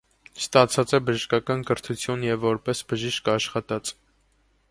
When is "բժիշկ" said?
2.93-3.31